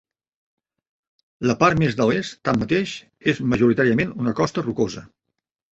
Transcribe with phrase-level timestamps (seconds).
[1.49, 2.95] La part més de l'est, tanmateix,
[3.35, 5.11] és majoritàriament una costa rocosa.